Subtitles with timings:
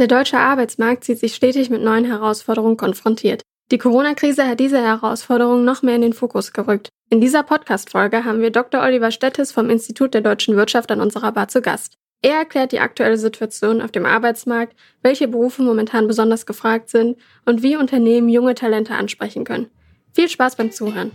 [0.00, 3.42] Der deutsche Arbeitsmarkt sieht sich stetig mit neuen Herausforderungen konfrontiert.
[3.70, 6.88] Die Corona-Krise hat diese Herausforderungen noch mehr in den Fokus gerückt.
[7.10, 8.80] In dieser Podcast-Folge haben wir Dr.
[8.80, 11.98] Oliver Stettes vom Institut der deutschen Wirtschaft an unserer Bar zu Gast.
[12.22, 17.62] Er erklärt die aktuelle Situation auf dem Arbeitsmarkt, welche Berufe momentan besonders gefragt sind und
[17.62, 19.68] wie Unternehmen junge Talente ansprechen können.
[20.14, 21.12] Viel Spaß beim Zuhören.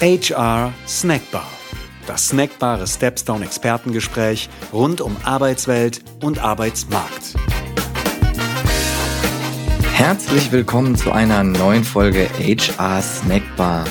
[0.00, 1.61] HR Snackbar
[2.06, 7.34] das snackbare Stepstone Expertengespräch rund um Arbeitswelt und Arbeitsmarkt.
[9.92, 13.84] Herzlich willkommen zu einer neuen Folge HR Snackbar.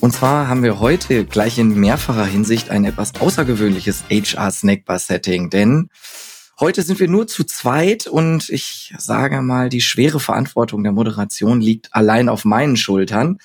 [0.00, 5.50] Und zwar haben wir heute gleich in mehrfacher Hinsicht ein etwas außergewöhnliches HR Snackbar Setting,
[5.50, 5.90] denn
[6.60, 11.60] heute sind wir nur zu zweit und ich sage mal, die schwere Verantwortung der Moderation
[11.60, 13.38] liegt allein auf meinen Schultern.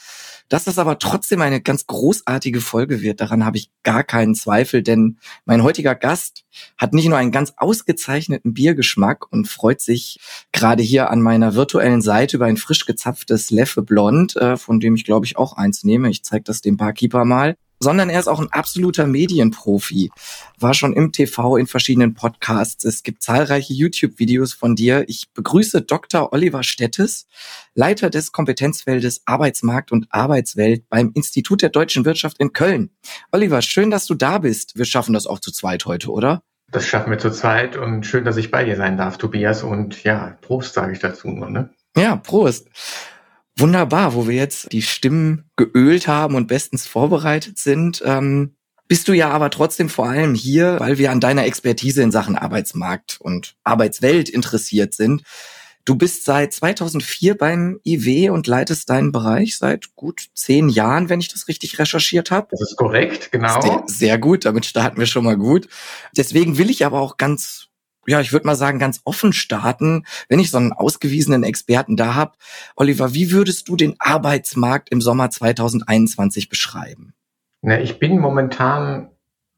[0.51, 4.83] Dass das aber trotzdem eine ganz großartige Folge wird, daran habe ich gar keinen Zweifel,
[4.83, 6.43] denn mein heutiger Gast
[6.77, 10.19] hat nicht nur einen ganz ausgezeichneten Biergeschmack und freut sich
[10.51, 14.95] gerade hier an meiner virtuellen Seite über ein frisch gezapftes Leffe Blond, äh, von dem
[14.95, 16.09] ich glaube ich auch eins nehme.
[16.09, 20.11] Ich zeige das dem Barkeeper mal sondern er ist auch ein absoluter Medienprofi.
[20.59, 22.85] War schon im TV in verschiedenen Podcasts.
[22.85, 25.03] Es gibt zahlreiche YouTube-Videos von dir.
[25.07, 26.31] Ich begrüße Dr.
[26.31, 27.27] Oliver Stettes,
[27.73, 32.91] Leiter des Kompetenzfeldes Arbeitsmarkt und Arbeitswelt beim Institut der deutschen Wirtschaft in Köln.
[33.31, 34.77] Oliver, schön, dass du da bist.
[34.77, 36.43] Wir schaffen das auch zu zweit heute, oder?
[36.71, 39.63] Das schaffen wir zu zweit und schön, dass ich bei dir sein darf, Tobias.
[39.63, 41.71] Und ja, Prost sage ich dazu nur, ne?
[41.97, 42.69] Ja, Prost.
[43.57, 48.01] Wunderbar, wo wir jetzt die Stimmen geölt haben und bestens vorbereitet sind.
[48.05, 48.55] Ähm,
[48.87, 52.35] bist du ja aber trotzdem vor allem hier, weil wir an deiner Expertise in Sachen
[52.35, 55.23] Arbeitsmarkt und Arbeitswelt interessiert sind.
[55.85, 61.19] Du bist seit 2004 beim IW und leitest deinen Bereich seit gut zehn Jahren, wenn
[61.19, 62.47] ich das richtig recherchiert habe.
[62.51, 63.61] Das ist korrekt, genau.
[63.61, 65.67] Sehr, sehr gut, damit starten wir schon mal gut.
[66.15, 67.69] Deswegen will ich aber auch ganz
[68.07, 72.15] ja, ich würde mal sagen, ganz offen starten, wenn ich so einen ausgewiesenen Experten da
[72.15, 72.33] habe.
[72.75, 77.13] Oliver, wie würdest du den Arbeitsmarkt im Sommer 2021 beschreiben?
[77.61, 79.11] Na, ich bin momentan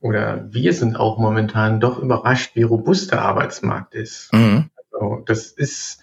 [0.04, 4.34] oder wir sind auch momentan doch überrascht, wie robust der Arbeitsmarkt ist.
[4.34, 4.70] Mhm.
[4.92, 6.00] Also das ist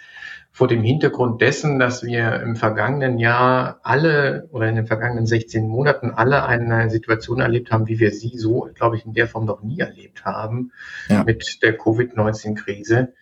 [0.60, 5.66] vor dem Hintergrund dessen, dass wir im vergangenen Jahr alle oder in den vergangenen 16
[5.66, 9.46] Monaten alle eine Situation erlebt haben, wie wir sie so, glaube ich, in der Form
[9.46, 10.72] noch nie erlebt haben
[11.08, 11.24] ja.
[11.24, 13.14] mit der Covid-19-Krise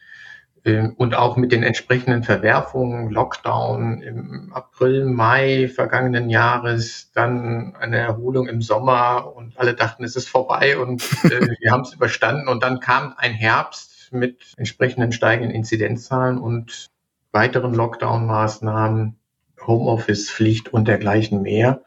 [0.64, 7.98] ähm, und auch mit den entsprechenden Verwerfungen, Lockdown im April, Mai vergangenen Jahres, dann eine
[7.98, 11.28] Erholung im Sommer und alle dachten, es ist vorbei und äh,
[11.60, 16.90] wir haben es überstanden und dann kam ein Herbst mit entsprechenden steigenden Inzidenzzahlen und
[17.32, 19.18] weiteren Lockdown-Maßnahmen,
[19.66, 21.82] Homeoffice-Pflicht und dergleichen mehr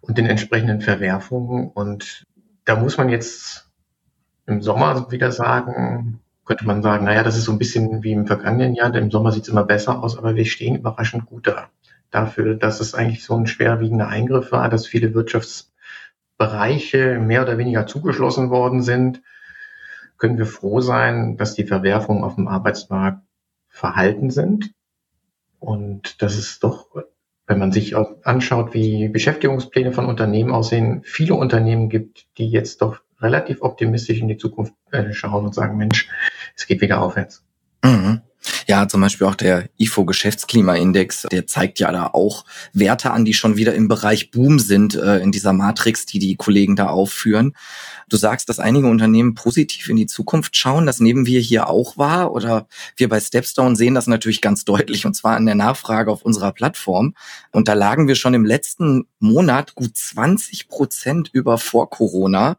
[0.00, 1.70] und den entsprechenden Verwerfungen.
[1.70, 2.26] Und
[2.64, 3.70] da muss man jetzt
[4.46, 8.26] im Sommer wieder sagen, könnte man sagen, naja, das ist so ein bisschen wie im
[8.26, 11.46] vergangenen Jahr, denn im Sommer sieht es immer besser aus, aber wir stehen überraschend gut
[11.46, 11.68] da.
[12.10, 17.86] Dafür, dass es eigentlich so ein schwerwiegender Eingriff war, dass viele Wirtschaftsbereiche mehr oder weniger
[17.86, 19.22] zugeschlossen worden sind,
[20.18, 23.22] können wir froh sein, dass die Verwerfungen auf dem Arbeitsmarkt
[23.80, 24.72] verhalten sind.
[25.58, 26.86] Und das ist doch,
[27.46, 33.00] wenn man sich anschaut, wie Beschäftigungspläne von Unternehmen aussehen, viele Unternehmen gibt, die jetzt doch
[33.20, 36.08] relativ optimistisch in die Zukunft äh, schauen und sagen, Mensch,
[36.56, 37.44] es geht wieder aufwärts.
[37.84, 38.22] Mhm.
[38.66, 43.34] Ja, zum Beispiel auch der IFO Geschäftsklimaindex, der zeigt ja da auch Werte an, die
[43.34, 47.54] schon wieder im Bereich Boom sind äh, in dieser Matrix, die die Kollegen da aufführen.
[48.08, 50.84] Du sagst, dass einige Unternehmen positiv in die Zukunft schauen.
[50.84, 55.06] Das nehmen wir hier auch wahr oder wir bei Stepstone sehen das natürlich ganz deutlich
[55.06, 57.14] und zwar in der Nachfrage auf unserer Plattform.
[57.52, 62.56] Und da lagen wir schon im letzten Monat gut 20 Prozent über vor Corona.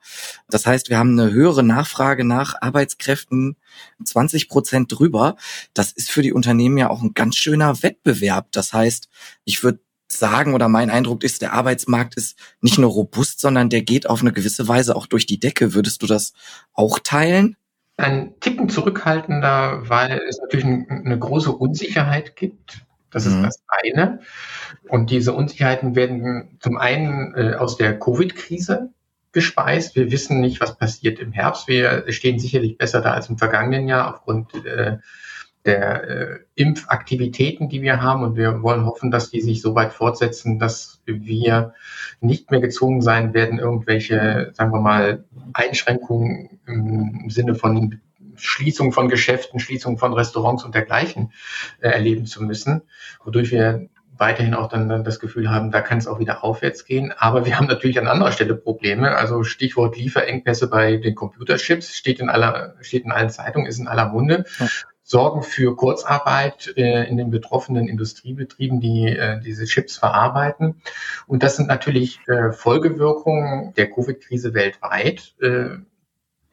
[0.49, 3.57] Das heißt, wir haben eine höhere Nachfrage nach Arbeitskräften,
[4.03, 5.35] 20 Prozent drüber.
[5.73, 8.47] Das ist für die Unternehmen ja auch ein ganz schöner Wettbewerb.
[8.51, 9.09] Das heißt,
[9.45, 9.79] ich würde
[10.11, 14.21] sagen oder mein Eindruck ist, der Arbeitsmarkt ist nicht nur robust, sondern der geht auf
[14.21, 15.73] eine gewisse Weise auch durch die Decke.
[15.73, 16.33] Würdest du das
[16.73, 17.55] auch teilen?
[17.97, 22.85] Ein Ticken zurückhaltender, weil es natürlich eine große Unsicherheit gibt.
[23.11, 23.43] Das ist mhm.
[23.43, 24.19] das eine.
[24.87, 28.89] Und diese Unsicherheiten werden zum einen äh, aus der Covid-Krise
[29.31, 29.95] gespeist.
[29.95, 31.67] Wir wissen nicht, was passiert im Herbst.
[31.67, 34.97] Wir stehen sicherlich besser da als im vergangenen Jahr aufgrund äh,
[35.65, 38.23] der äh, Impfaktivitäten, die wir haben.
[38.23, 41.73] Und wir wollen hoffen, dass die sich so weit fortsetzen, dass wir
[42.19, 47.99] nicht mehr gezwungen sein werden, irgendwelche, sagen wir mal, Einschränkungen im Sinne von
[48.35, 51.31] Schließung von Geschäften, Schließung von Restaurants und dergleichen
[51.79, 52.81] äh, erleben zu müssen,
[53.23, 53.87] wodurch wir
[54.21, 57.13] weiterhin auch dann, dann das Gefühl haben, da kann es auch wieder aufwärts gehen.
[57.17, 59.17] Aber wir haben natürlich an anderer Stelle Probleme.
[59.17, 63.89] Also Stichwort Lieferengpässe bei den Computerchips steht in aller, steht in allen Zeitungen, ist in
[63.89, 64.45] aller Munde.
[64.59, 64.67] Ja.
[65.03, 70.81] Sorgen für Kurzarbeit äh, in den betroffenen Industriebetrieben, die äh, diese Chips verarbeiten.
[71.27, 75.33] Und das sind natürlich äh, Folgewirkungen der Covid-Krise weltweit.
[75.41, 75.79] Äh,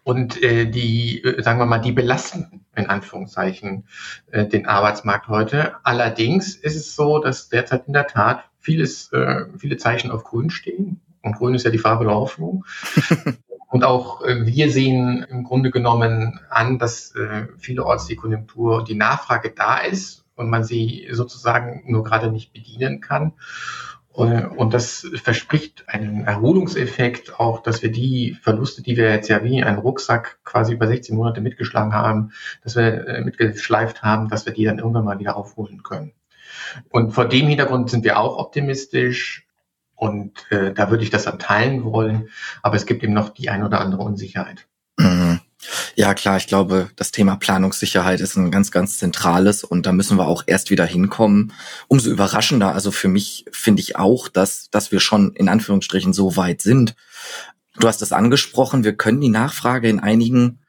[0.08, 3.86] und äh, die, äh, sagen wir mal, die belasten in Anführungszeichen
[4.30, 5.74] äh, den Arbeitsmarkt heute.
[5.82, 10.48] Allerdings ist es so, dass derzeit in der Tat vieles, äh, viele Zeichen auf Grün
[10.48, 11.02] stehen.
[11.20, 12.64] Und Grün ist ja die Farbe der Hoffnung.
[13.68, 18.94] Und auch äh, wir sehen im Grunde genommen an, dass äh, vielerorts die Konjunktur, die
[18.94, 23.34] Nachfrage da ist und man sie sozusagen nur gerade nicht bedienen kann.
[24.18, 29.62] Und das verspricht einen Erholungseffekt, auch dass wir die Verluste, die wir jetzt ja wie
[29.62, 32.32] einen Rucksack quasi über 16 Monate mitgeschlagen haben,
[32.64, 36.14] dass wir äh, mitgeschleift haben, dass wir die dann irgendwann mal wieder aufholen können.
[36.88, 39.46] Und vor dem Hintergrund sind wir auch optimistisch
[39.94, 42.28] und äh, da würde ich das dann teilen wollen,
[42.62, 44.66] aber es gibt eben noch die ein oder andere Unsicherheit.
[44.96, 45.27] Mhm.
[45.94, 50.18] Ja, klar, ich glaube, das Thema Planungssicherheit ist ein ganz, ganz zentrales und da müssen
[50.18, 51.52] wir auch erst wieder hinkommen.
[51.88, 56.36] Umso überraschender, also für mich finde ich auch, dass, dass wir schon in Anführungsstrichen so
[56.36, 56.94] weit sind.
[57.78, 60.60] Du hast es angesprochen, wir können die Nachfrage in einigen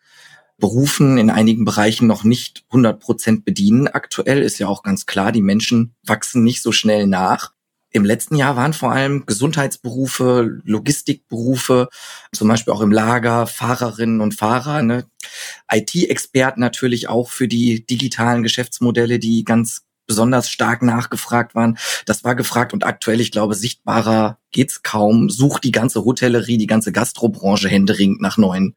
[0.60, 3.88] Berufen, in einigen Bereichen noch nicht 100 Prozent bedienen.
[3.88, 7.54] Aktuell ist ja auch ganz klar, die Menschen wachsen nicht so schnell nach.
[7.92, 11.90] Im letzten Jahr waren vor allem Gesundheitsberufe, Logistikberufe,
[12.32, 15.06] zum Beispiel auch im Lager, Fahrerinnen und Fahrer, ne?
[15.72, 21.78] IT-Experten natürlich auch für die digitalen Geschäftsmodelle, die ganz besonders stark nachgefragt waren.
[22.06, 25.30] Das war gefragt und aktuell, ich glaube, sichtbarer geht's kaum.
[25.30, 28.76] Sucht die ganze Hotellerie, die ganze Gastrobranche händeringend nach neuen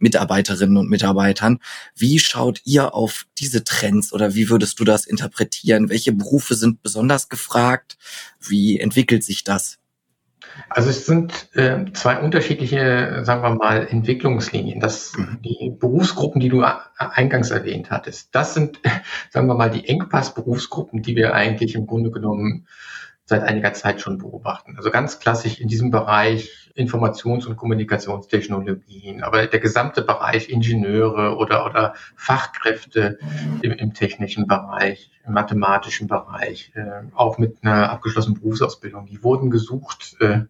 [0.00, 1.58] Mitarbeiterinnen und Mitarbeitern.
[1.94, 5.88] Wie schaut ihr auf diese Trends oder wie würdest du das interpretieren?
[5.88, 7.98] Welche Berufe sind besonders gefragt?
[8.40, 9.80] Wie entwickelt sich das?
[10.68, 14.80] Also es sind äh, zwei unterschiedliche, sagen wir mal, Entwicklungslinien.
[14.80, 15.38] Das, mhm.
[15.42, 16.64] die Berufsgruppen, die du
[16.96, 18.80] eingangs erwähnt hattest, das sind,
[19.30, 22.66] sagen wir mal, die Engpass-Berufsgruppen, die wir eigentlich im Grunde genommen
[23.30, 24.74] seit einiger Zeit schon beobachten.
[24.76, 31.64] Also ganz klassisch in diesem Bereich Informations- und Kommunikationstechnologien, aber der gesamte Bereich Ingenieure oder,
[31.64, 33.18] oder Fachkräfte
[33.62, 39.50] im, im technischen Bereich, im mathematischen Bereich, äh, auch mit einer abgeschlossenen Berufsausbildung, die wurden
[39.50, 40.40] gesucht äh,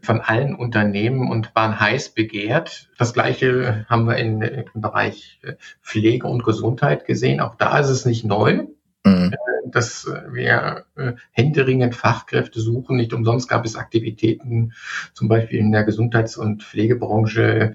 [0.00, 2.88] von allen Unternehmen und waren heiß begehrt.
[2.98, 7.40] Das Gleiche haben wir in, im Bereich äh, Pflege und Gesundheit gesehen.
[7.40, 8.66] Auch da ist es nicht neu.
[9.04, 9.34] Mhm.
[9.70, 12.96] Dass wir äh, händeringend Fachkräfte suchen.
[12.96, 14.72] Nicht umsonst gab es Aktivitäten,
[15.12, 17.74] zum Beispiel in der Gesundheits- und Pflegebranche,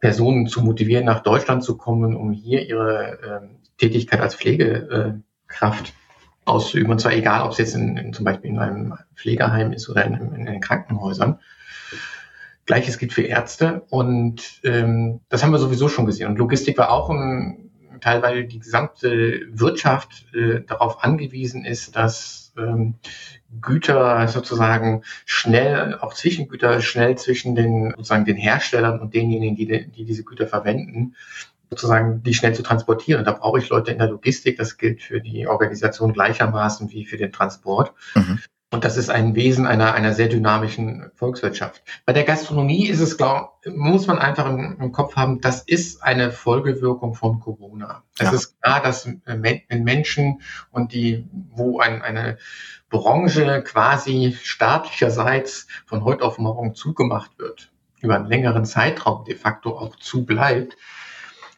[0.00, 3.48] Personen zu motivieren, nach Deutschland zu kommen, um hier ihre äh,
[3.78, 5.94] Tätigkeit als Pflegekraft
[6.44, 6.90] auszuüben.
[6.90, 10.04] Und zwar egal, ob es jetzt in, in, zum Beispiel in einem Pflegeheim ist oder
[10.04, 11.38] in, in den Krankenhäusern.
[12.66, 16.28] Gleiches gilt für Ärzte und ähm, das haben wir sowieso schon gesehen.
[16.28, 17.71] Und Logistik war auch ein
[18.02, 22.94] teilweise die gesamte Wirtschaft äh, darauf angewiesen ist, dass ähm,
[23.60, 30.04] Güter sozusagen schnell, auch Zwischengüter schnell zwischen den sozusagen den Herstellern und denjenigen, die, die
[30.04, 31.14] diese Güter verwenden,
[31.70, 33.24] sozusagen die schnell zu transportieren.
[33.24, 34.58] Da brauche ich Leute in der Logistik.
[34.58, 37.92] Das gilt für die Organisation gleichermaßen wie für den Transport.
[38.14, 38.38] Mhm.
[38.72, 41.82] Und das ist ein Wesen einer, einer sehr dynamischen Volkswirtschaft.
[42.06, 46.02] Bei der Gastronomie ist es, glaub, muss man einfach im, im Kopf haben, das ist
[46.02, 48.02] eine Folgewirkung von Corona.
[48.18, 48.32] Es ja.
[48.32, 49.06] ist klar, dass
[49.68, 52.38] Menschen und die, wo ein, eine
[52.88, 59.76] Branche quasi staatlicherseits von heute auf morgen zugemacht wird, über einen längeren Zeitraum de facto
[59.76, 60.78] auch zubleibt,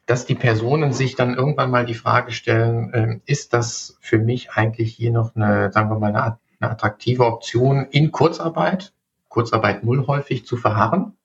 [0.07, 4.51] dass die Personen sich dann irgendwann mal die Frage stellen, äh, ist das für mich
[4.51, 8.93] eigentlich hier noch eine, sagen wir mal, eine Art eine attraktive Option in Kurzarbeit,
[9.29, 11.17] Kurzarbeit null häufig zu verharren,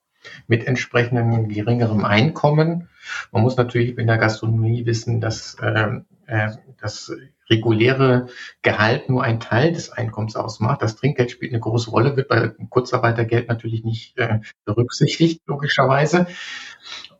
[0.47, 2.89] mit entsprechendem geringerem Einkommen.
[3.31, 6.49] Man muss natürlich in der Gastronomie wissen, dass äh, äh,
[6.81, 7.11] das
[7.49, 8.27] reguläre
[8.61, 10.81] Gehalt nur ein Teil des Einkommens ausmacht.
[10.81, 16.27] Das Trinkgeld spielt eine große Rolle, wird bei Kurzarbeitergeld natürlich nicht äh, berücksichtigt, logischerweise.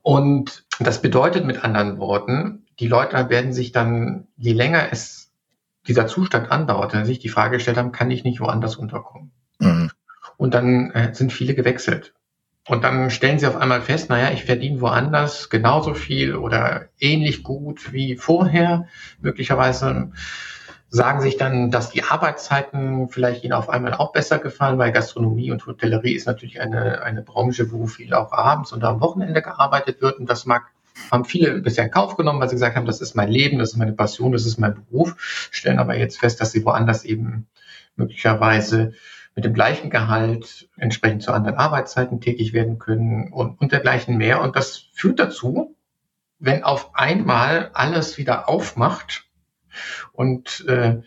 [0.01, 5.18] Und das bedeutet mit anderen Worten, die Leute werden sich dann, je länger es
[5.89, 9.31] dieser Zustand andauert, dann sich die Frage gestellt haben, kann ich nicht woanders unterkommen?
[9.57, 9.91] Mhm.
[10.37, 12.13] Und dann äh, sind viele gewechselt.
[12.67, 17.41] Und dann stellen sie auf einmal fest, naja, ich verdiene woanders genauso viel oder ähnlich
[17.41, 18.85] gut wie vorher.
[19.19, 20.11] Möglicherweise
[20.89, 25.51] sagen sich dann, dass die Arbeitszeiten vielleicht ihnen auf einmal auch besser gefallen, weil Gastronomie
[25.51, 30.01] und Hotellerie ist natürlich eine, eine Branche, wo viel auch abends und am Wochenende gearbeitet
[30.01, 30.19] wird.
[30.19, 30.67] Und das mag
[31.11, 33.71] haben viele bisher in Kauf genommen, weil sie gesagt haben, das ist mein Leben, das
[33.71, 35.15] ist meine Passion, das ist mein Beruf,
[35.51, 37.47] stellen aber jetzt fest, dass sie woanders eben
[37.95, 38.93] möglicherweise
[39.35, 44.41] mit dem gleichen Gehalt entsprechend zu anderen Arbeitszeiten tätig werden können und, und dergleichen mehr.
[44.41, 45.75] Und das führt dazu,
[46.39, 49.25] wenn auf einmal alles wieder aufmacht
[50.13, 51.01] und äh,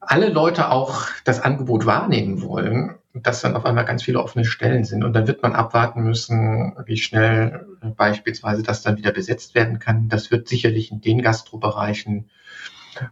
[0.00, 4.84] alle Leute auch das Angebot wahrnehmen wollen, dass dann auf einmal ganz viele offene Stellen
[4.84, 5.04] sind.
[5.04, 10.08] Und dann wird man abwarten müssen, wie schnell beispielsweise das dann wieder besetzt werden kann.
[10.08, 12.30] Das wird sicherlich in den Gastrobereichen,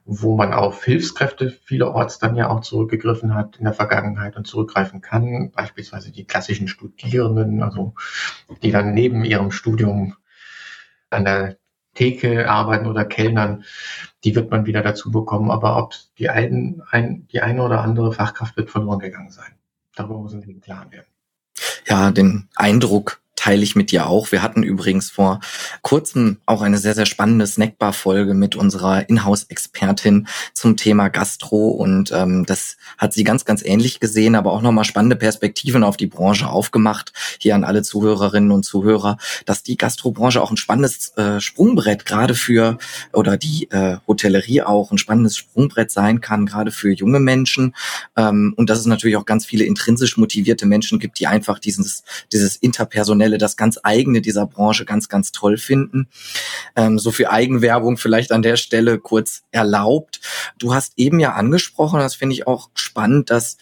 [0.04, 5.00] wo man auf Hilfskräfte vielerorts dann ja auch zurückgegriffen hat in der Vergangenheit und zurückgreifen
[5.00, 5.52] kann.
[5.52, 7.94] Beispielsweise die klassischen Studierenden, also
[8.62, 10.16] die dann neben ihrem Studium
[11.11, 11.56] an der
[11.94, 13.64] Theke arbeiten oder Kellnern,
[14.25, 15.50] die wird man wieder dazu bekommen.
[15.50, 19.54] Aber ob die, ein, ein, die eine oder andere Fachkraft wird verloren gegangen sein.
[19.96, 21.06] Darüber muss man im Klaren werden.
[21.86, 24.32] Ja, den Eindruck teile ich mit dir auch.
[24.32, 25.38] Wir hatten übrigens vor
[25.82, 32.46] kurzem auch eine sehr, sehr spannende Snackbar-Folge mit unserer Inhouse-Expertin zum Thema Gastro und ähm,
[32.46, 36.48] das hat sie ganz, ganz ähnlich gesehen, aber auch nochmal spannende Perspektiven auf die Branche
[36.48, 37.12] aufgemacht.
[37.38, 42.34] Hier an alle Zuhörerinnen und Zuhörer, dass die Gastrobranche auch ein spannendes äh, Sprungbrett gerade
[42.34, 42.78] für
[43.12, 47.74] oder die äh, Hotellerie auch ein spannendes Sprungbrett sein kann, gerade für junge Menschen
[48.16, 52.04] ähm, und dass es natürlich auch ganz viele intrinsisch motivierte Menschen gibt, die einfach dieses,
[52.32, 56.09] dieses interpersonelle Stelle das ganz eigene dieser Branche ganz, ganz toll finden.
[56.76, 60.21] Ähm, so viel Eigenwerbung vielleicht an der Stelle kurz erlaubt.
[60.59, 63.57] Du hast eben ja angesprochen, das finde ich auch spannend, dass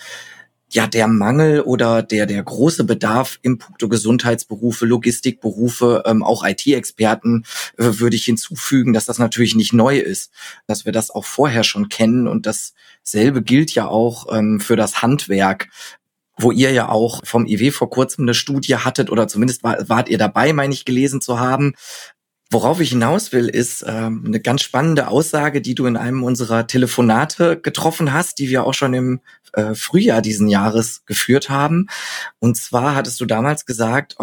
[0.71, 7.45] ja der Mangel oder der der große Bedarf im puncto Gesundheitsberufe, Logistikberufe, ähm, auch IT-Experten
[7.77, 10.33] äh, würde ich hinzufügen, dass das natürlich nicht neu ist,
[10.67, 15.03] dass wir das auch vorher schon kennen und dasselbe gilt ja auch ähm, für das
[15.03, 15.69] Handwerk
[16.39, 20.09] wo ihr ja auch vom IW vor kurzem eine Studie hattet oder zumindest war, wart
[20.09, 21.75] ihr dabei, meine ich gelesen zu haben.
[22.51, 26.67] Worauf ich hinaus will, ist ähm, eine ganz spannende Aussage, die du in einem unserer
[26.67, 29.21] Telefonate getroffen hast, die wir auch schon im
[29.55, 31.87] äh, Frühjahr diesen Jahres geführt haben.
[32.41, 34.17] Und zwar hattest du damals gesagt,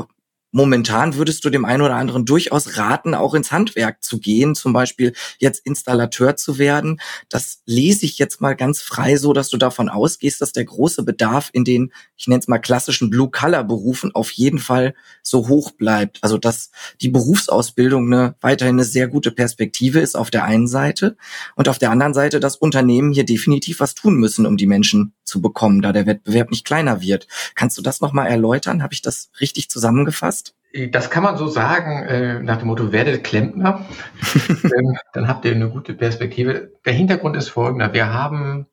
[0.52, 4.74] momentan würdest du dem einen oder anderen durchaus raten, auch ins Handwerk zu gehen, zum
[4.74, 7.00] Beispiel jetzt Installateur zu werden.
[7.30, 11.04] Das lese ich jetzt mal ganz frei so, dass du davon ausgehst, dass der große
[11.04, 16.20] Bedarf in den, ich nenne es mal klassischen Blue-Color-Berufen auf jeden Fall so hoch bleibt.
[16.22, 21.18] Also dass die Berufsausbildung eine, weiterhin eine sehr gute Perspektive ist auf der einen Seite
[21.56, 25.14] und auf der anderen Seite, dass Unternehmen hier definitiv was tun müssen, um die Menschen
[25.30, 27.28] zu bekommen, da der Wettbewerb nicht kleiner wird.
[27.56, 28.84] Kannst du das nochmal erläutern?
[28.84, 30.56] Habe ich das richtig zusammengefasst?
[30.92, 33.86] Das kann man so sagen, äh, nach dem Motto, werdet Klempner.
[34.50, 36.74] ähm, dann habt ihr eine gute Perspektive.
[36.86, 37.94] Der Hintergrund ist folgender.
[37.94, 38.68] Wir haben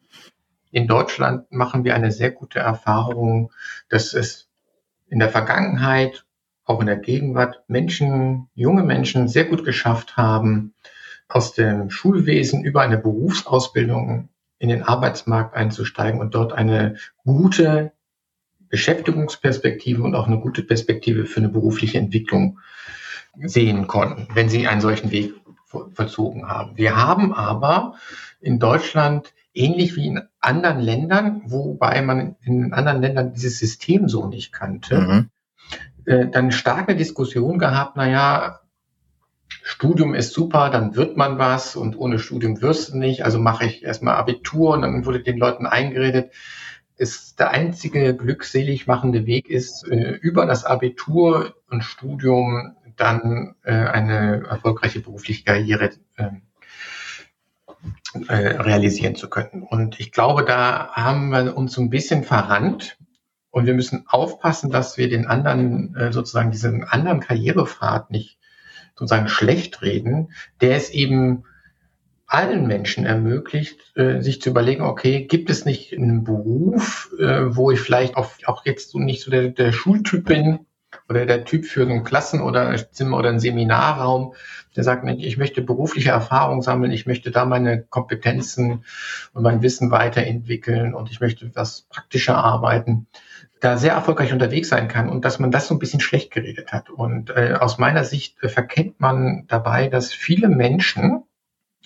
[0.71, 3.51] in Deutschland machen wir eine sehr gute Erfahrung,
[3.89, 4.49] dass es
[5.09, 6.25] in der Vergangenheit,
[6.67, 10.75] auch in der Gegenwart, Menschen, junge Menschen sehr gut geschafft haben,
[11.29, 17.93] aus dem Schulwesen über eine Berufsausbildung in den Arbeitsmarkt einzusteigen und dort eine gute
[18.69, 22.59] Beschäftigungsperspektive und auch eine gute Perspektive für eine berufliche Entwicklung
[23.39, 25.35] sehen konnten, wenn sie einen solchen Weg
[25.67, 26.77] vollzogen haben.
[26.77, 27.95] Wir haben aber
[28.41, 34.27] in Deutschland ähnlich wie in anderen Ländern, wobei man in anderen Ländern dieses System so
[34.27, 35.31] nicht kannte, mhm.
[36.05, 38.61] äh, dann starke Diskussion gehabt, naja,
[39.69, 43.67] Studium ist super, dann wird man was und ohne Studium wirst du nicht, also mache
[43.67, 46.31] ich erstmal Abitur und dann wurde den Leuten eingeredet,
[46.97, 53.73] ist der einzige glückselig machende Weg ist, äh, über das Abitur und Studium dann äh,
[53.73, 56.43] eine erfolgreiche berufliche Karriere ähm,
[58.29, 59.65] äh, realisieren zu können.
[59.65, 62.99] Und ich glaube, da haben wir uns so ein bisschen verrannt.
[63.51, 68.39] Und wir müssen aufpassen, dass wir den anderen, sozusagen diesen anderen Karrierepfad nicht
[68.97, 70.33] sozusagen schlecht reden.
[70.61, 71.45] Der ist eben
[72.27, 77.71] allen Menschen ermöglicht, äh, sich zu überlegen, okay, gibt es nicht einen Beruf, äh, wo
[77.71, 80.61] ich vielleicht auch, jetzt so nicht so der, der Schultyp bin
[81.09, 84.35] oder der Typ für ein Klassen- oder ein Zimmer oder ein Seminarraum,
[84.75, 88.85] der sagt, ich möchte berufliche Erfahrung sammeln, ich möchte da meine Kompetenzen
[89.33, 93.07] und mein Wissen weiterentwickeln und ich möchte was praktischer arbeiten,
[93.61, 96.73] da sehr erfolgreich unterwegs sein kann und dass man das so ein bisschen schlecht geredet
[96.73, 96.91] hat.
[96.91, 101.23] Und äh, aus meiner Sicht äh, verkennt man dabei, dass viele Menschen,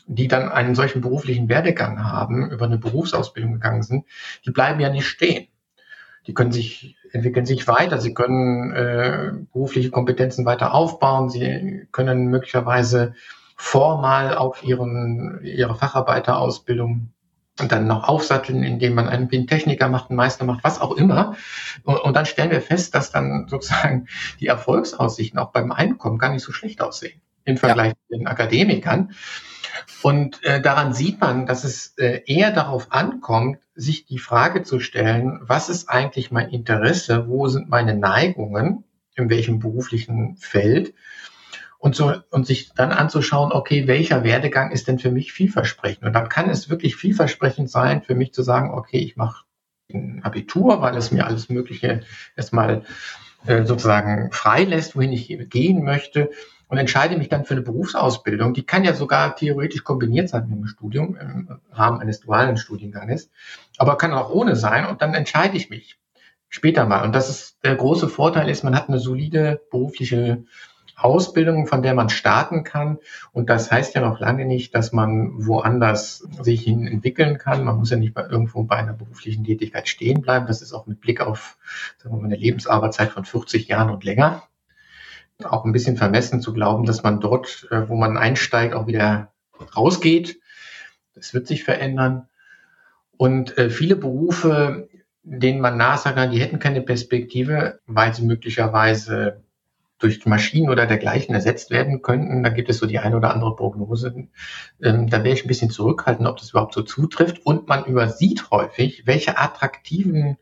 [0.06, 4.04] die dann einen solchen beruflichen Werdegang haben, über eine Berufsausbildung gegangen sind,
[4.44, 5.46] die bleiben ja nicht stehen.
[6.26, 12.26] Die können sich, entwickeln sich weiter, sie können äh, berufliche Kompetenzen weiter aufbauen, sie können
[12.26, 13.14] möglicherweise
[13.56, 17.12] formal auf ihren, ihre Facharbeiterausbildung
[17.60, 21.36] und dann noch aufsatteln, indem man einen Techniker macht, einen Meister macht, was auch immer.
[21.84, 24.08] Und, und, dann stellen wir fest, dass dann sozusagen
[24.40, 27.20] die Erfolgsaussichten auch beim Einkommen gar nicht so schlecht aussehen.
[27.44, 27.94] im Vergleich ja.
[28.08, 29.12] zu den Akademikern.
[30.02, 34.80] Und äh, daran sieht man, dass es äh, eher darauf ankommt, sich die Frage zu
[34.80, 40.94] stellen, was ist eigentlich mein Interesse, wo sind meine Neigungen, in welchem beruflichen Feld
[41.80, 46.04] und so und sich dann anzuschauen, okay, welcher Werdegang ist denn für mich vielversprechend?
[46.04, 49.44] Und dann kann es wirklich vielversprechend sein, für mich zu sagen, okay, ich mache
[49.92, 52.02] ein Abitur, weil es mir alles Mögliche
[52.36, 52.82] erstmal
[53.46, 56.30] äh, sozusagen freilässt, wohin ich gehen möchte
[56.68, 58.52] und entscheide mich dann für eine Berufsausbildung.
[58.52, 63.30] Die kann ja sogar theoretisch kombiniert sein mit dem Studium im Rahmen eines dualen Studienganges,
[63.78, 65.98] aber kann auch ohne sein und dann entscheide ich mich
[66.50, 67.04] später mal.
[67.04, 70.44] Und das ist der große Vorteil ist, man hat eine solide berufliche
[71.04, 72.98] Ausbildung, von der man starten kann.
[73.32, 77.64] Und das heißt ja noch lange nicht, dass man woanders sich hin entwickeln kann.
[77.64, 80.46] Man muss ja nicht bei irgendwo bei einer beruflichen Tätigkeit stehen bleiben.
[80.46, 81.58] Das ist auch mit Blick auf
[81.98, 84.42] sagen wir mal, eine Lebensarbeitszeit von 40 Jahren und länger
[85.44, 89.32] auch ein bisschen vermessen zu glauben, dass man dort, äh, wo man einsteigt, auch wieder
[89.76, 90.40] rausgeht.
[91.14, 92.28] Das wird sich verändern.
[93.16, 94.88] Und äh, viele Berufe,
[95.22, 99.42] denen man nachsagt, die hätten keine Perspektive, weil sie möglicherweise
[100.00, 102.42] durch Maschinen oder dergleichen ersetzt werden könnten.
[102.42, 104.28] Da gibt es so die eine oder andere Prognose.
[104.82, 107.44] Ähm, da wäre ich ein bisschen zurückhaltend, ob das überhaupt so zutrifft.
[107.44, 110.38] Und man übersieht häufig, welche attraktiven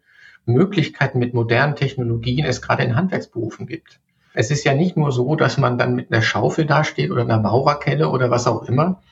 [0.47, 4.01] Möglichkeiten mit modernen Technologien es gerade in Handwerksberufen gibt.
[4.33, 7.41] Es ist ja nicht nur so, dass man dann mit einer Schaufel dasteht oder einer
[7.41, 9.03] Maurerkelle oder was auch immer,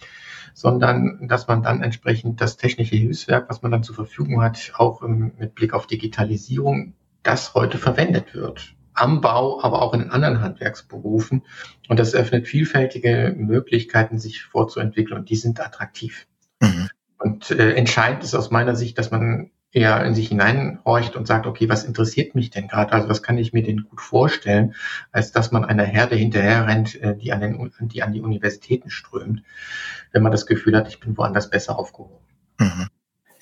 [0.55, 5.03] sondern dass man dann entsprechend das technische Hilfswerk, was man dann zur Verfügung hat, auch
[5.03, 8.76] mit Blick auf Digitalisierung, das heute verwendet wird.
[8.97, 11.43] Am Bau, aber auch in anderen Handwerksberufen.
[11.89, 16.27] Und das öffnet vielfältige Möglichkeiten, sich vorzuentwickeln und die sind attraktiv.
[16.61, 16.89] Mhm.
[17.19, 21.47] Und äh, entscheidend ist aus meiner Sicht, dass man eher in sich hineinhorcht und sagt,
[21.47, 22.93] okay, was interessiert mich denn gerade?
[22.93, 24.75] Also was kann ich mir denn gut vorstellen,
[25.13, 28.91] als dass man einer Herde hinterher rennt, äh, die an, den, die an die Universitäten
[28.91, 29.43] strömt,
[30.13, 32.25] wenn man das Gefühl hat, ich bin woanders besser aufgehoben.
[32.59, 32.89] Mhm.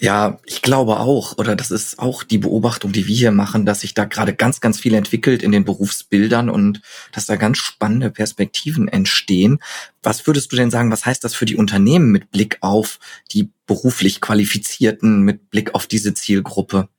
[0.04, 3.80] Ja, ich glaube auch, oder das ist auch die Beobachtung, die wir hier machen, dass
[3.80, 6.82] sich da gerade ganz, ganz viel entwickelt in den Berufsbildern und
[7.12, 9.61] dass da ganz spannende Perspektiven entstehen.
[10.02, 12.99] Was würdest du denn sagen, was heißt das für die Unternehmen mit Blick auf
[13.32, 16.90] die beruflich Qualifizierten, mit Blick auf diese Zielgruppe?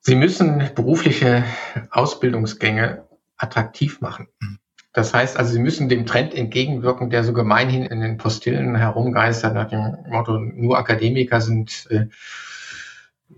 [0.00, 1.44] Sie müssen berufliche
[1.90, 3.04] Ausbildungsgänge
[3.36, 4.28] attraktiv machen.
[4.40, 4.58] Mhm.
[4.92, 9.54] Das heißt also, Sie müssen dem Trend entgegenwirken, der so gemeinhin in den Postillen herumgeistert,
[9.54, 12.06] nach dem Motto, nur Akademiker sind, äh,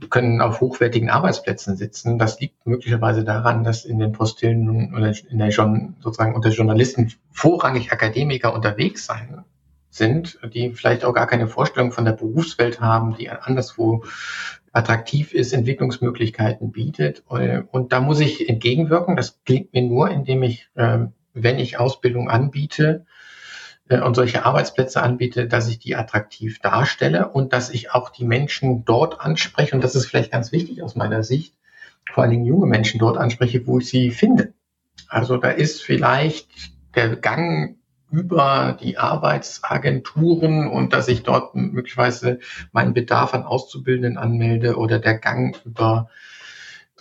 [0.08, 2.18] können auf hochwertigen Arbeitsplätzen sitzen.
[2.18, 7.92] Das liegt möglicherweise daran, dass in den Postillen oder in der sozusagen unter Journalisten vorrangig
[7.92, 9.44] Akademiker unterwegs sein
[9.90, 14.04] sind, die vielleicht auch gar keine Vorstellung von der Berufswelt haben, die anderswo
[14.72, 17.24] attraktiv ist, Entwicklungsmöglichkeiten bietet.
[17.26, 19.16] Und da muss ich entgegenwirken.
[19.16, 23.06] Das klingt mir nur, indem ich ähm, wenn ich Ausbildung anbiete
[23.88, 28.24] äh, und solche Arbeitsplätze anbiete, dass ich die attraktiv darstelle und dass ich auch die
[28.24, 29.74] Menschen dort anspreche.
[29.74, 31.54] Und das ist vielleicht ganz wichtig aus meiner Sicht,
[32.12, 34.54] vor allen Dingen junge Menschen dort anspreche, wo ich sie finde.
[35.08, 36.48] Also da ist vielleicht
[36.94, 37.76] der Gang
[38.10, 42.40] über die Arbeitsagenturen und dass ich dort möglicherweise
[42.72, 46.08] meinen Bedarf an Auszubildenden anmelde oder der Gang über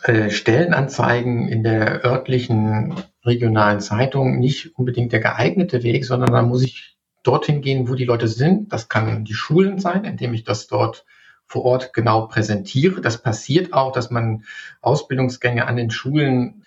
[0.04, 6.64] äh, Stellenanzeigen in der örtlichen regionalen Zeitung nicht unbedingt der geeignete Weg, sondern da muss
[6.64, 8.72] ich dorthin gehen, wo die Leute sind.
[8.72, 11.06] Das kann die Schulen sein, indem ich das dort
[11.46, 13.02] vor Ort genau präsentiere.
[13.02, 14.44] Das passiert auch, dass man
[14.82, 16.64] Ausbildungsgänge an den Schulen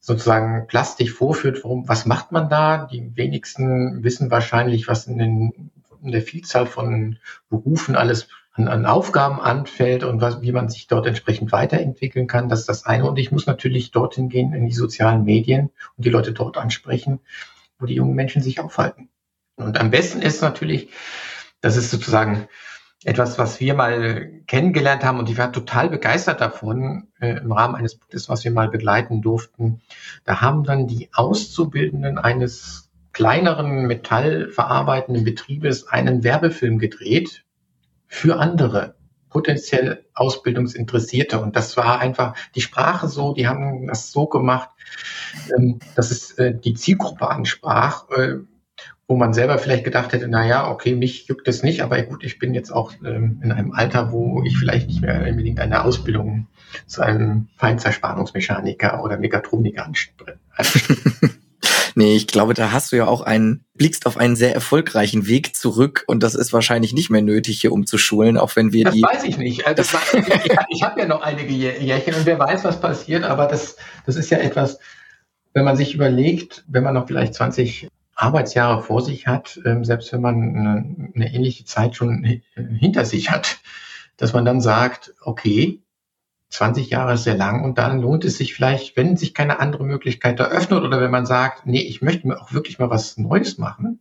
[0.00, 1.60] sozusagen plastisch vorführt.
[1.62, 2.86] Warum, was macht man da?
[2.86, 5.70] Die wenigsten wissen wahrscheinlich, was in, den,
[6.02, 7.18] in der Vielzahl von
[7.50, 12.48] Berufen alles an, an Aufgaben anfällt und was, wie man sich dort entsprechend weiterentwickeln kann.
[12.48, 13.08] Das ist das eine.
[13.08, 17.20] Und ich muss natürlich dorthin gehen in die sozialen Medien und die Leute dort ansprechen,
[17.78, 19.08] wo die jungen Menschen sich aufhalten.
[19.56, 20.90] Und am besten ist natürlich,
[21.60, 22.48] das ist sozusagen
[23.04, 27.74] etwas, was wir mal kennengelernt haben und ich war total begeistert davon äh, im Rahmen
[27.74, 29.80] eines Projektes, was wir mal begleiten durften.
[30.24, 37.44] Da haben dann die Auszubildenden eines kleineren metallverarbeitenden Betriebes einen Werbefilm gedreht
[38.12, 38.94] für andere
[39.30, 41.40] potenziell Ausbildungsinteressierte.
[41.40, 44.68] Und das war einfach die Sprache so, die haben das so gemacht,
[45.56, 48.34] ähm, dass es äh, die Zielgruppe ansprach, äh,
[49.08, 52.22] wo man selber vielleicht gedacht hätte, na ja, okay, mich juckt es nicht, aber gut,
[52.22, 55.82] ich bin jetzt auch ähm, in einem Alter, wo ich vielleicht nicht mehr unbedingt eine
[55.82, 56.48] Ausbildung
[56.86, 60.38] zu einem Feinzerspannungsmechaniker oder Megatroniker anstrebe.
[61.94, 65.56] Nee, ich glaube, da hast du ja auch einen, blickst auf einen sehr erfolgreichen Weg
[65.56, 69.02] zurück und das ist wahrscheinlich nicht mehr nötig, hier umzuschulen, auch wenn wir das die.
[69.02, 69.66] Das weiß ich nicht.
[69.66, 73.24] Also das war, ich, ich habe ja noch einige Jährchen und wer weiß, was passiert,
[73.24, 73.76] aber das,
[74.06, 74.78] das ist ja etwas,
[75.52, 80.12] wenn man sich überlegt, wenn man noch vielleicht 20 Arbeitsjahre vor sich hat, ähm, selbst
[80.12, 83.58] wenn man eine, eine ähnliche Zeit schon hinter sich hat,
[84.16, 85.81] dass man dann sagt, okay,
[86.52, 89.84] 20 Jahre ist sehr lang und dann lohnt es sich vielleicht, wenn sich keine andere
[89.84, 93.56] Möglichkeit eröffnet oder wenn man sagt, nee, ich möchte mir auch wirklich mal was Neues
[93.56, 94.00] machen,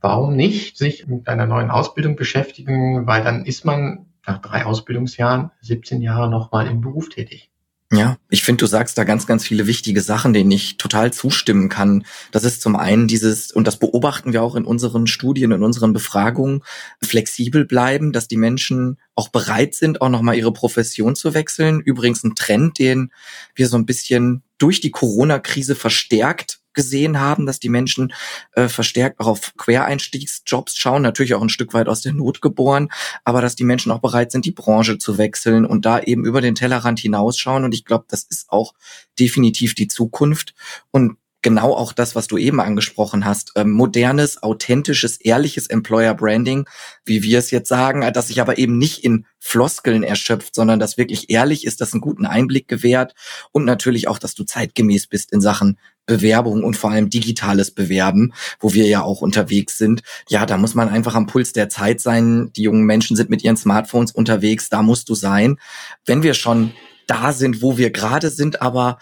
[0.00, 5.50] warum nicht sich mit einer neuen Ausbildung beschäftigen, weil dann ist man nach drei Ausbildungsjahren
[5.60, 7.49] 17 Jahre nochmal im Beruf tätig.
[7.92, 11.68] Ja, ich finde, du sagst da ganz, ganz viele wichtige Sachen, denen ich total zustimmen
[11.68, 12.04] kann.
[12.30, 15.92] Das ist zum einen dieses, und das beobachten wir auch in unseren Studien, in unseren
[15.92, 16.62] Befragungen,
[17.02, 21.80] flexibel bleiben, dass die Menschen auch bereit sind, auch nochmal ihre Profession zu wechseln.
[21.80, 23.10] Übrigens ein Trend, den
[23.56, 28.14] wir so ein bisschen durch die Corona-Krise verstärkt gesehen haben, dass die Menschen
[28.52, 32.88] äh, verstärkt auch auf Quereinstiegsjobs schauen, natürlich auch ein Stück weit aus der Not geboren,
[33.22, 36.40] aber dass die Menschen auch bereit sind, die Branche zu wechseln und da eben über
[36.40, 37.64] den Tellerrand hinausschauen.
[37.64, 38.72] Und ich glaube, das ist auch
[39.18, 40.54] definitiv die Zukunft.
[40.90, 43.52] Und genau auch das, was du eben angesprochen hast.
[43.56, 46.66] Ähm, modernes, authentisches, ehrliches Employer Branding,
[47.04, 50.98] wie wir es jetzt sagen, das sich aber eben nicht in Floskeln erschöpft, sondern das
[50.98, 53.14] wirklich ehrlich ist, das einen guten Einblick gewährt
[53.52, 55.78] und natürlich auch, dass du zeitgemäß bist in Sachen
[56.10, 60.02] Bewerbung und vor allem digitales Bewerben, wo wir ja auch unterwegs sind.
[60.28, 62.50] Ja, da muss man einfach am Puls der Zeit sein.
[62.56, 65.58] Die jungen Menschen sind mit ihren Smartphones unterwegs, da musst du sein.
[66.04, 66.72] Wenn wir schon
[67.06, 68.98] da sind, wo wir gerade sind, aber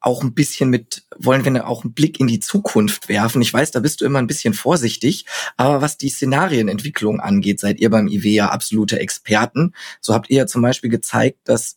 [0.00, 3.42] auch ein bisschen mit, wollen wir auch einen Blick in die Zukunft werfen.
[3.42, 5.26] Ich weiß, da bist du immer ein bisschen vorsichtig,
[5.58, 9.74] aber was die Szenarienentwicklung angeht, seid ihr beim IW ja absolute Experten.
[10.00, 11.76] So habt ihr ja zum Beispiel gezeigt, dass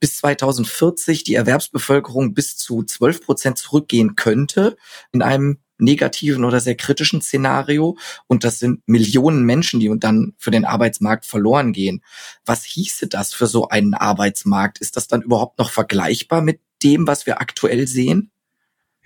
[0.00, 4.76] bis 2040 die Erwerbsbevölkerung bis zu 12 Prozent zurückgehen könnte
[5.12, 7.96] in einem negativen oder sehr kritischen Szenario.
[8.26, 12.02] Und das sind Millionen Menschen, die dann für den Arbeitsmarkt verloren gehen.
[12.44, 14.78] Was hieße das für so einen Arbeitsmarkt?
[14.80, 18.30] Ist das dann überhaupt noch vergleichbar mit dem, was wir aktuell sehen?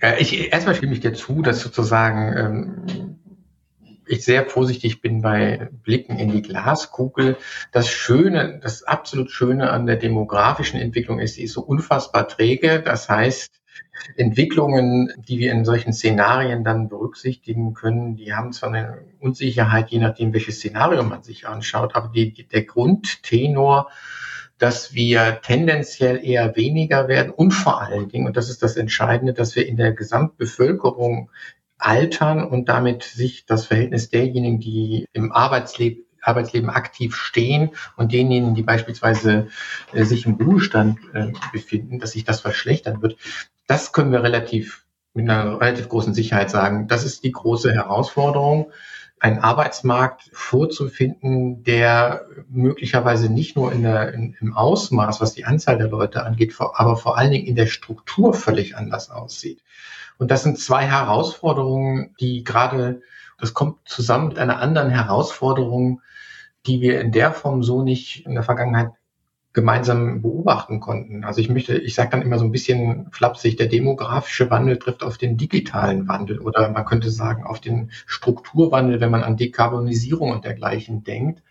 [0.01, 3.19] Ja, ich, erstmal stimme ich dir zu, dass sozusagen ähm,
[4.07, 7.37] ich sehr vorsichtig bin bei Blicken in die Glaskugel.
[7.71, 12.81] Das Schöne, das absolut Schöne an der demografischen Entwicklung ist, sie ist so unfassbar träge.
[12.81, 13.61] Das heißt,
[14.15, 19.99] Entwicklungen, die wir in solchen Szenarien dann berücksichtigen können, die haben zwar eine Unsicherheit, je
[19.99, 23.89] nachdem, welches Szenario man sich anschaut, aber die, der Grundtenor
[24.59, 29.33] dass wir tendenziell eher weniger werden und vor allen Dingen, und das ist das Entscheidende,
[29.33, 31.29] dass wir in der Gesamtbevölkerung
[31.85, 38.55] altern und damit sich das Verhältnis derjenigen, die im Arbeitsleben Arbeitsleben aktiv stehen und denjenigen,
[38.55, 39.49] die beispielsweise
[39.91, 43.17] äh, sich im Ruhestand äh, befinden, dass sich das verschlechtern wird.
[43.67, 46.87] Das können wir relativ mit einer relativ großen Sicherheit sagen.
[46.87, 48.71] Das ist die große Herausforderung
[49.19, 55.77] einen Arbeitsmarkt vorzufinden, der möglicherweise nicht nur in der, in, im Ausmaß, was die Anzahl
[55.77, 59.61] der Leute angeht, aber vor allen Dingen in der Struktur völlig anders aussieht.
[60.17, 63.01] Und das sind zwei Herausforderungen, die gerade,
[63.39, 66.01] das kommt zusammen mit einer anderen Herausforderung,
[66.65, 68.91] die wir in der Form so nicht in der Vergangenheit
[69.53, 71.23] gemeinsam beobachten konnten.
[71.23, 75.03] Also ich möchte, ich sage dann immer so ein bisschen flapsig, der demografische Wandel trifft
[75.03, 80.31] auf den digitalen Wandel oder man könnte sagen auf den Strukturwandel, wenn man an Dekarbonisierung
[80.31, 81.43] und dergleichen denkt,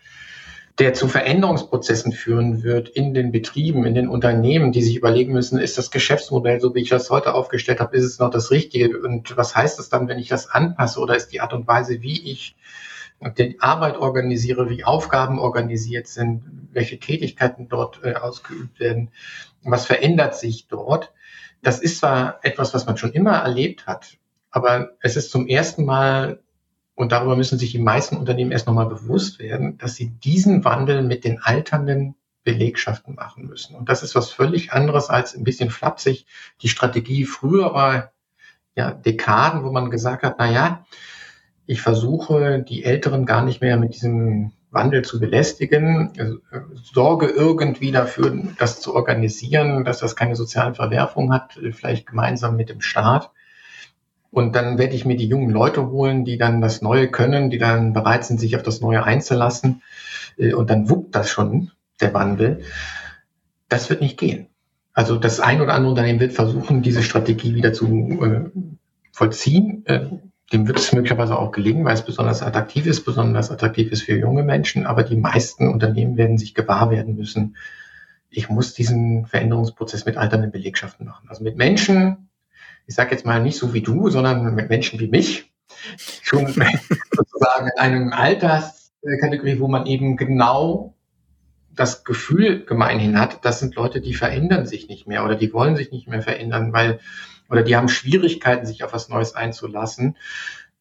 [0.79, 5.59] der zu Veränderungsprozessen führen wird in den Betrieben, in den Unternehmen, die sich überlegen müssen,
[5.59, 8.99] ist das Geschäftsmodell, so wie ich das heute aufgestellt habe, ist es noch das Richtige
[8.99, 12.01] und was heißt es dann, wenn ich das anpasse oder ist die Art und Weise,
[12.01, 12.55] wie ich
[13.37, 19.11] die Arbeit organisiere, wie Aufgaben organisiert sind, welche Tätigkeiten dort äh, ausgeübt werden,
[19.63, 21.13] was verändert sich dort.
[21.61, 24.17] Das ist zwar etwas, was man schon immer erlebt hat,
[24.51, 26.39] aber es ist zum ersten Mal,
[26.95, 31.01] und darüber müssen sich die meisten Unternehmen erst nochmal bewusst werden, dass sie diesen Wandel
[31.01, 33.75] mit den alternden Belegschaften machen müssen.
[33.75, 36.25] Und das ist was völlig anderes als ein bisschen flapsig.
[36.61, 38.11] Die Strategie früher war
[38.75, 40.85] ja Dekaden, wo man gesagt hat, na ja,
[41.65, 47.27] ich versuche, die Älteren gar nicht mehr mit diesem Wandel zu belästigen, also, äh, sorge
[47.27, 52.69] irgendwie dafür, das zu organisieren, dass das keine sozialen Verwerfungen hat, äh, vielleicht gemeinsam mit
[52.69, 53.31] dem Staat.
[54.33, 57.59] Und dann werde ich mir die jungen Leute holen, die dann das Neue können, die
[57.59, 59.81] dann bereit sind, sich auf das Neue einzulassen.
[60.37, 62.63] Äh, und dann wuppt das schon, der Wandel.
[63.69, 64.47] Das wird nicht gehen.
[64.93, 68.49] Also das ein oder andere Unternehmen wird versuchen, diese Strategie wieder zu äh,
[69.11, 69.85] vollziehen
[70.53, 74.15] dem wird es möglicherweise auch gelingen, weil es besonders attraktiv ist, besonders attraktiv ist für
[74.15, 74.85] junge Menschen.
[74.85, 77.55] Aber die meisten Unternehmen werden sich gewahr werden müssen,
[78.29, 81.29] ich muss diesen Veränderungsprozess mit alternden Belegschaften machen.
[81.29, 82.29] Also mit Menschen,
[82.85, 85.51] ich sage jetzt mal nicht so wie du, sondern mit Menschen wie mich,
[86.21, 86.47] schon
[87.11, 90.95] sozusagen in einem Alterskategorie, wo man eben genau
[91.75, 95.75] das Gefühl gemeinhin hat, das sind Leute, die verändern sich nicht mehr oder die wollen
[95.75, 96.99] sich nicht mehr verändern, weil
[97.49, 100.17] oder die haben Schwierigkeiten, sich auf was Neues einzulassen.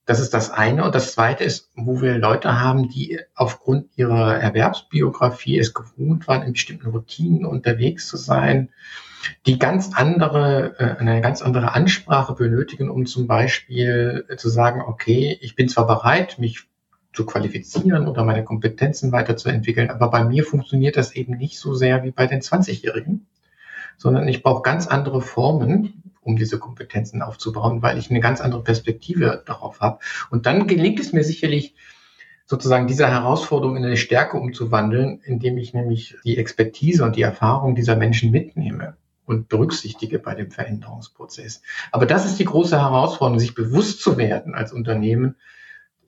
[0.05, 0.85] Das ist das eine.
[0.85, 6.43] Und das zweite ist, wo wir Leute haben, die aufgrund ihrer Erwerbsbiografie es gewohnt waren,
[6.43, 8.71] in bestimmten Routinen unterwegs zu sein,
[9.47, 15.39] die ganz andere, äh, eine ganz andere Ansprache benötigen, um zum Beispiel zu sagen, okay,
[15.41, 16.67] ich bin zwar bereit, mich
[17.13, 22.03] zu qualifizieren oder meine Kompetenzen weiterzuentwickeln, aber bei mir funktioniert das eben nicht so sehr
[22.05, 23.27] wie bei den 20-Jährigen,
[23.99, 28.63] sondern ich brauche ganz andere Formen, um diese Kompetenzen aufzubauen, weil ich eine ganz andere
[28.63, 29.99] Perspektive darauf habe.
[30.31, 31.75] Und dann gelingt es mir sicherlich,
[32.47, 37.75] sozusagen diese Herausforderung in eine Stärke umzuwandeln, indem ich nämlich die Expertise und die Erfahrung
[37.75, 41.63] dieser Menschen mitnehme und berücksichtige bei dem Veränderungsprozess.
[41.93, 45.37] Aber das ist die große Herausforderung, sich bewusst zu werden als Unternehmen.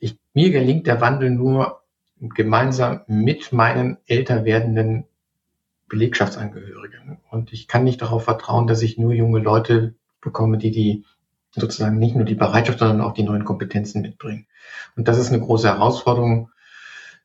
[0.00, 1.83] Ich, mir gelingt der Wandel nur
[2.20, 5.05] gemeinsam mit meinen älter werdenden
[5.88, 7.18] Belegschaftsangehörigen.
[7.31, 11.04] Und ich kann nicht darauf vertrauen, dass ich nur junge Leute bekomme, die die
[11.52, 14.46] sozusagen nicht nur die Bereitschaft, sondern auch die neuen Kompetenzen mitbringen.
[14.96, 16.50] Und das ist eine große Herausforderung.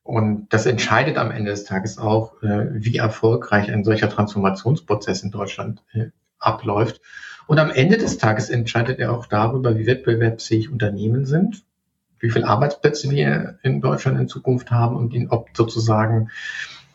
[0.03, 5.31] Und das entscheidet am Ende des Tages auch, äh, wie erfolgreich ein solcher Transformationsprozess in
[5.31, 6.07] Deutschland äh,
[6.39, 7.01] abläuft.
[7.47, 11.63] Und am Ende des Tages entscheidet er auch darüber, wie wettbewerbsfähig Unternehmen sind,
[12.19, 16.29] wie viele Arbeitsplätze wir in Deutschland in Zukunft haben und ob sozusagen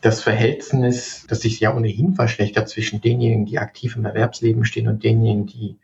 [0.01, 5.03] das Verhältnis, das sich ja ohnehin verschlechtert zwischen denjenigen, die aktiv im Erwerbsleben stehen und
[5.03, 5.77] denjenigen, die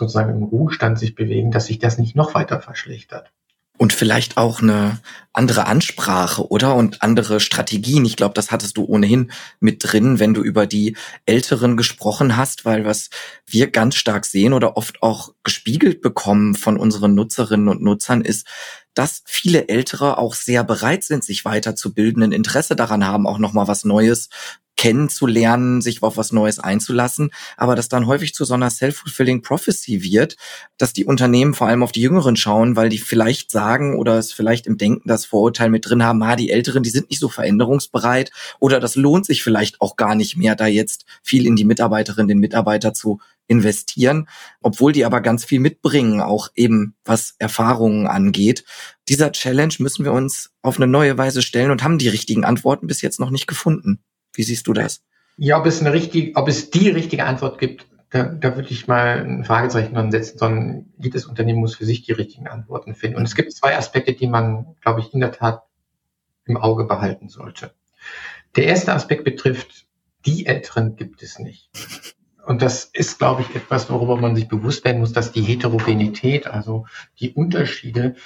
[0.00, 3.30] sozusagen im Ruhestand sich bewegen, dass sich das nicht noch weiter verschlechtert.
[3.78, 5.00] Und vielleicht auch eine
[5.32, 6.74] andere Ansprache, oder?
[6.74, 8.04] Und andere Strategien.
[8.04, 12.66] Ich glaube, das hattest du ohnehin mit drin, wenn du über die Älteren gesprochen hast,
[12.66, 13.08] weil was
[13.46, 18.46] wir ganz stark sehen oder oft auch gespiegelt bekommen von unseren Nutzerinnen und Nutzern ist,
[18.92, 23.66] dass viele Ältere auch sehr bereit sind, sich weiterzubilden, ein Interesse daran haben, auch nochmal
[23.66, 24.28] was Neues
[24.80, 30.02] kennenzulernen, sich auf was Neues einzulassen, aber das dann häufig zu so einer self-fulfilling prophecy
[30.02, 30.38] wird,
[30.78, 34.32] dass die Unternehmen vor allem auf die Jüngeren schauen, weil die vielleicht sagen oder es
[34.32, 37.28] vielleicht im Denken das Vorurteil mit drin haben, ah, die Älteren, die sind nicht so
[37.28, 41.66] veränderungsbereit oder das lohnt sich vielleicht auch gar nicht mehr, da jetzt viel in die
[41.66, 44.28] Mitarbeiterin, den Mitarbeiter zu investieren,
[44.62, 48.64] obwohl die aber ganz viel mitbringen, auch eben was Erfahrungen angeht.
[49.10, 52.86] Dieser Challenge müssen wir uns auf eine neue Weise stellen und haben die richtigen Antworten
[52.86, 54.00] bis jetzt noch nicht gefunden.
[54.32, 55.02] Wie siehst du das?
[55.36, 58.88] Ja, ob es eine richtige, ob es die richtige Antwort gibt, da, da würde ich
[58.88, 63.16] mal ein Fragezeichen dran setzen, sondern jedes Unternehmen muss für sich die richtigen Antworten finden.
[63.16, 65.62] Und es gibt zwei Aspekte, die man, glaube ich, in der Tat
[66.44, 67.72] im Auge behalten sollte.
[68.56, 69.86] Der erste Aspekt betrifft,
[70.26, 71.70] die Älteren gibt es nicht.
[72.44, 76.48] Und das ist, glaube ich, etwas, worüber man sich bewusst werden muss, dass die Heterogenität,
[76.48, 76.86] also
[77.20, 78.16] die Unterschiede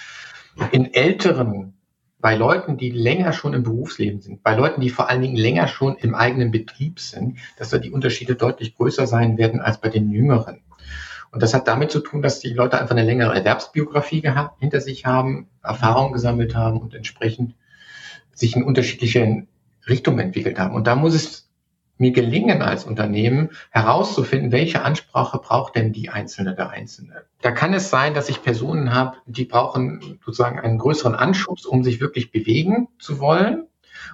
[0.73, 1.75] in älteren
[2.25, 5.69] bei Leuten, die länger schon im Berufsleben sind, bei Leuten, die vor allen Dingen länger
[5.69, 9.91] schon im eigenen Betrieb sind, dass da die Unterschiede deutlich größer sein werden als bei
[9.91, 10.63] den Jüngeren.
[11.33, 14.81] Und das hat damit zu tun, dass die Leute einfach eine längere Erwerbsbiografie gehabt, hinter
[14.81, 17.57] sich haben, Erfahrungen gesammelt haben und entsprechend
[18.33, 19.47] sich in unterschiedliche
[19.87, 20.75] Richtungen entwickelt haben.
[20.75, 21.44] Und da muss es
[21.97, 27.25] mir gelingen als Unternehmen herauszufinden, welche Ansprache braucht denn die Einzelne der Einzelne.
[27.41, 31.85] Da kann es sein, dass ich Personen habe, die brauchen sozusagen einen größeren Anschubs, um
[31.85, 33.67] sich wirklich bewegen zu wollen.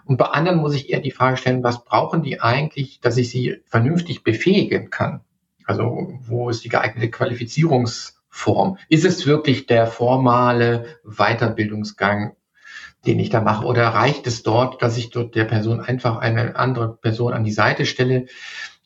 [0.05, 3.31] Und bei anderen muss ich eher die Frage stellen, was brauchen die eigentlich, dass ich
[3.31, 5.21] sie vernünftig befähigen kann?
[5.65, 8.79] Also wo ist die geeignete Qualifizierungsform?
[8.89, 12.35] Ist es wirklich der formale Weiterbildungsgang
[13.07, 13.65] den ich da mache?
[13.65, 17.53] Oder reicht es dort, dass ich dort der Person einfach eine andere Person an die
[17.53, 18.27] Seite stelle,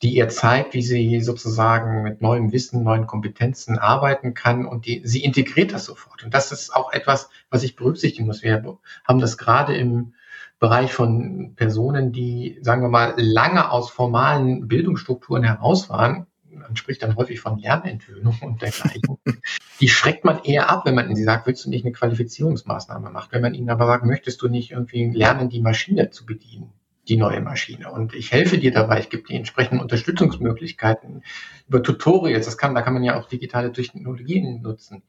[0.02, 5.00] die ihr zeigt, wie sie sozusagen mit neuem Wissen, neuen Kompetenzen arbeiten kann und die,
[5.04, 6.24] sie integriert das sofort.
[6.24, 8.42] Und das ist auch etwas, was ich berücksichtigen muss.
[8.42, 8.62] Wir
[9.06, 10.14] haben das gerade im
[10.58, 16.26] Bereich von Personen, die, sagen wir mal, lange aus formalen Bildungsstrukturen heraus waren,
[16.58, 19.18] man spricht dann häufig von Lernentwöhnung und dergleichen.
[19.80, 23.28] die schreckt man eher ab, wenn man ihnen sagt, willst du nicht eine Qualifizierungsmaßnahme machen?
[23.32, 26.72] Wenn man ihnen aber sagt, möchtest du nicht irgendwie lernen, die Maschine zu bedienen?
[27.06, 27.90] die neue Maschine.
[27.92, 31.22] Und ich helfe dir dabei, ich gebe dir entsprechende Unterstützungsmöglichkeiten
[31.68, 35.02] über Tutorials, das kann, da kann man ja auch digitale Technologien nutzen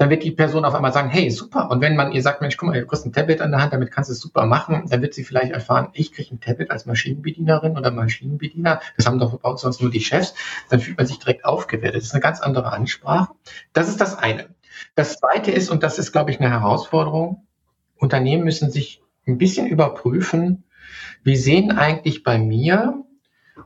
[0.00, 1.70] dann wird die Person auf einmal sagen, hey, super.
[1.70, 3.74] Und wenn man ihr sagt, Mensch, guck mal, du kriegst ein Tablet an der Hand,
[3.74, 6.70] damit kannst du es super machen, dann wird sie vielleicht erfahren, ich kriege ein Tablet
[6.70, 8.80] als Maschinenbedienerin oder Maschinenbediener.
[8.96, 10.32] Das haben doch uns sonst nur die Chefs.
[10.70, 11.96] Dann fühlt man sich direkt aufgewertet.
[11.96, 13.34] Das ist eine ganz andere Ansprache.
[13.74, 14.48] Das ist das eine.
[14.94, 17.46] Das zweite ist, und das ist, glaube ich, eine Herausforderung,
[17.98, 20.64] Unternehmen müssen sich ein bisschen überprüfen,
[21.24, 23.04] wie sehen eigentlich bei mir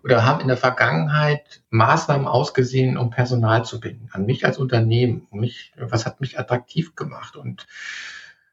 [0.02, 5.26] oder haben in der Vergangenheit Maßnahmen ausgesehen, um Personal zu binden, an mich als Unternehmen,
[5.30, 7.36] mich, was hat mich attraktiv gemacht?
[7.36, 7.66] Und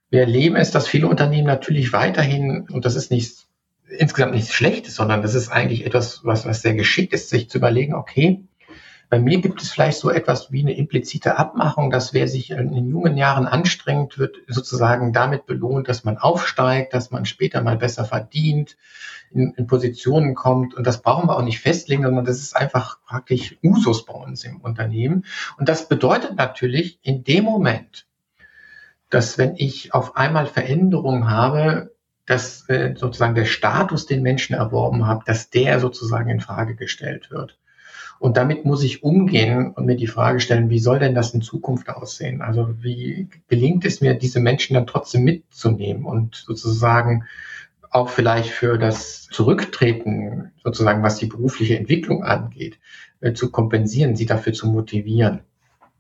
[0.10, 3.48] wir erleben es, dass viele Unternehmen natürlich weiterhin, und das ist nicht
[3.98, 7.58] insgesamt nichts Schlechtes, sondern das ist eigentlich etwas, was, was sehr geschickt ist, sich zu
[7.58, 8.44] überlegen, okay,
[9.12, 12.90] Bei mir gibt es vielleicht so etwas wie eine implizite Abmachung, dass wer sich in
[12.90, 18.06] jungen Jahren anstrengt, wird sozusagen damit belohnt, dass man aufsteigt, dass man später mal besser
[18.06, 18.78] verdient,
[19.34, 20.74] in, in Positionen kommt.
[20.74, 24.44] Und das brauchen wir auch nicht festlegen, sondern das ist einfach praktisch Usus bei uns
[24.44, 25.26] im Unternehmen.
[25.58, 28.08] Und das bedeutet natürlich in dem Moment,
[29.10, 31.94] dass wenn ich auf einmal Veränderungen habe,
[32.26, 37.32] dass äh, sozusagen der Status, den Menschen erworben haben, dass der sozusagen in Frage gestellt
[37.32, 37.58] wird.
[38.20, 41.42] Und damit muss ich umgehen und mir die Frage stellen, wie soll denn das in
[41.42, 42.44] Zukunft aussehen?
[42.44, 47.26] Also wie gelingt es mir, diese Menschen dann trotzdem mitzunehmen und sozusagen
[47.92, 52.80] auch vielleicht für das Zurücktreten, sozusagen was die berufliche Entwicklung angeht,
[53.20, 55.42] äh, zu kompensieren, sie dafür zu motivieren.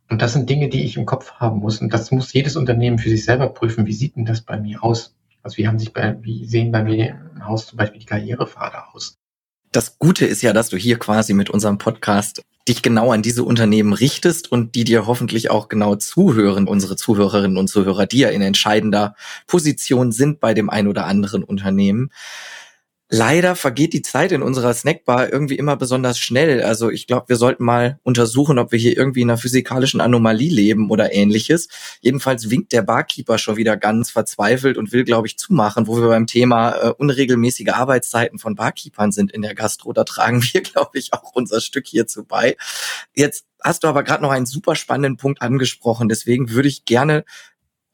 [0.10, 1.80] Und das sind Dinge, die ich im Kopf haben muss.
[1.80, 3.86] Und das muss jedes Unternehmen für sich selber prüfen.
[3.86, 5.15] Wie sieht denn das bei mir aus?
[5.43, 8.93] Also wie haben sich bei, wie sehen bei mir im Haus zum Beispiel die Karrierepfade
[8.93, 9.20] aus?
[9.71, 13.43] Das Gute ist ja, dass du hier quasi mit unserem Podcast dich genau an diese
[13.43, 18.29] Unternehmen richtest und die dir hoffentlich auch genau zuhören, unsere Zuhörerinnen und Zuhörer, die ja
[18.29, 19.15] in entscheidender
[19.47, 22.12] Position sind bei dem ein oder anderen Unternehmen
[23.12, 26.63] leider vergeht die Zeit in unserer Snackbar irgendwie immer besonders schnell.
[26.63, 30.50] Also ich glaube, wir sollten mal untersuchen, ob wir hier irgendwie in einer physikalischen Anomalie
[30.50, 31.67] leben oder ähnliches.
[32.00, 36.08] Jedenfalls winkt der Barkeeper schon wieder ganz verzweifelt und will, glaube ich, zumachen, wo wir
[36.08, 39.91] beim Thema äh, unregelmäßige Arbeitszeiten von Barkeepern sind in der Gastro.
[39.91, 42.56] Da tragen wir, glaube ich, auch unser Stück hierzu bei.
[43.13, 46.08] Jetzt hast du aber gerade noch einen super spannenden Punkt angesprochen.
[46.08, 47.26] Deswegen würde ich gerne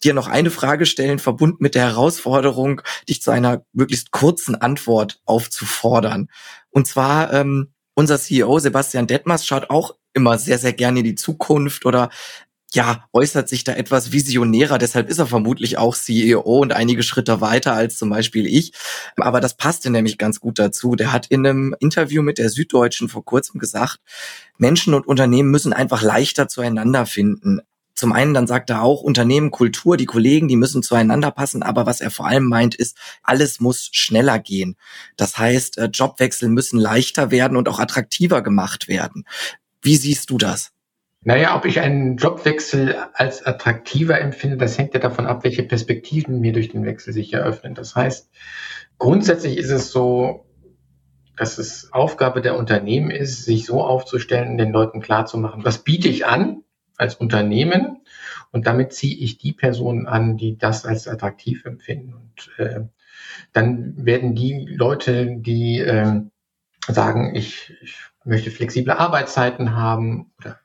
[0.03, 5.19] dir noch eine Frage stellen, verbunden mit der Herausforderung, dich zu einer möglichst kurzen Antwort
[5.25, 6.29] aufzufordern.
[6.69, 11.15] Und zwar, ähm, unser CEO Sebastian Detmers schaut auch immer sehr, sehr gerne in die
[11.15, 12.09] Zukunft oder
[12.73, 14.77] ja, äußert sich da etwas visionärer.
[14.77, 18.73] Deshalb ist er vermutlich auch CEO und einige Schritte weiter als zum Beispiel ich.
[19.15, 20.95] Aber das passte nämlich ganz gut dazu.
[20.95, 23.99] Der hat in einem Interview mit der Süddeutschen vor kurzem gesagt,
[24.57, 27.61] Menschen und Unternehmen müssen einfach leichter zueinander finden.
[27.97, 31.87] Zum einen dann sagt er auch, Unternehmen, Kultur, die Kollegen, die müssen zueinander passen, aber
[31.87, 34.75] was er vor allem meint, ist, alles muss schneller gehen.
[35.15, 39.25] Das heißt, äh, Jobwechsel müssen leichter werden und auch attraktiver gemacht werden.
[39.81, 40.73] Wie siehst du das?
[41.23, 46.39] Naja, ob ich einen Jobwechsel als attraktiver empfinde, das hängt ja davon ab, welche Perspektiven
[46.39, 47.73] mir durch den Wechsel sich eröffnen.
[47.73, 48.29] Das heißt,
[48.99, 50.45] grundsätzlich ist es so,
[51.35, 56.27] dass es Aufgabe der Unternehmen ist, sich so aufzustellen, den Leuten klarzumachen, was biete ich
[56.27, 56.61] an
[56.97, 58.01] als Unternehmen
[58.51, 62.13] und damit ziehe ich die Personen an, die das als attraktiv empfinden.
[62.13, 62.81] Und äh,
[63.53, 66.21] dann werden die Leute, die äh,
[66.87, 70.59] sagen, ich, ich möchte flexible Arbeitszeiten haben oder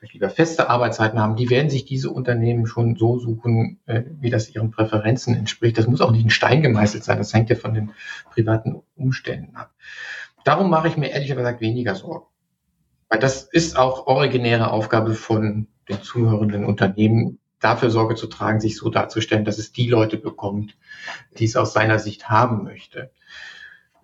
[0.00, 4.30] möchte lieber feste Arbeitszeiten haben, die werden sich diese Unternehmen schon so suchen, äh, wie
[4.30, 5.78] das ihren Präferenzen entspricht.
[5.78, 7.90] Das muss auch nicht ein Stein gemeißelt sein, das hängt ja von den
[8.30, 9.72] privaten Umständen ab.
[10.44, 12.26] Darum mache ich mir ehrlich gesagt weniger Sorgen.
[13.08, 18.76] Weil das ist auch originäre Aufgabe von den zuhörenden Unternehmen, dafür Sorge zu tragen, sich
[18.76, 20.76] so darzustellen, dass es die Leute bekommt,
[21.38, 23.10] die es aus seiner Sicht haben möchte.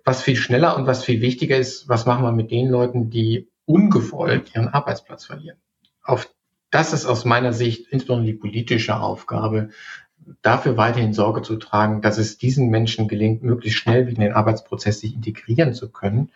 [0.04, 3.48] Was viel schneller und was viel wichtiger ist, was machen wir mit den Leuten, die
[3.64, 5.58] ungewollt ihren Arbeitsplatz verlieren?
[6.02, 6.28] Auf
[6.70, 9.70] das ist aus meiner Sicht insbesondere die politische Aufgabe,
[10.42, 15.00] dafür weiterhin Sorge zu tragen, dass es diesen Menschen gelingt, möglichst schnell in den Arbeitsprozess
[15.00, 16.30] sich integrieren zu können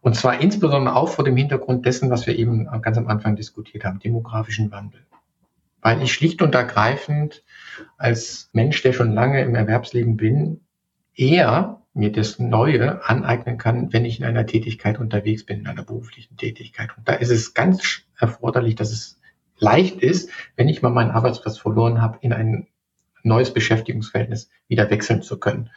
[0.00, 3.84] und zwar insbesondere auch vor dem Hintergrund dessen, was wir eben ganz am Anfang diskutiert
[3.84, 5.00] haben, demografischen Wandel.
[5.82, 7.42] Weil ich schlicht und ergreifend
[7.96, 10.60] als Mensch, der schon lange im Erwerbsleben bin,
[11.14, 15.82] eher mir das Neue aneignen kann, wenn ich in einer Tätigkeit unterwegs bin, in einer
[15.82, 16.90] beruflichen Tätigkeit.
[16.96, 19.20] Und da ist es ganz erforderlich, dass es
[19.58, 22.68] leicht ist, wenn ich mal meinen Arbeitsplatz verloren habe, in einen
[23.22, 25.70] neues Beschäftigungsverhältnis wieder wechseln zu können.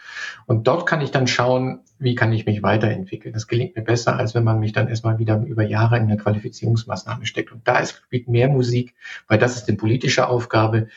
[0.46, 3.34] Und dort kann ich dann schauen, wie kann ich mich weiterentwickeln.
[3.34, 6.18] Das gelingt mir besser, als wenn man mich dann erstmal wieder über Jahre in eine
[6.18, 7.52] Qualifizierungsmaßnahme steckt.
[7.52, 8.96] Und da ist, spielt mehr Musik,
[9.28, 10.88] weil das ist eine politische Aufgabe.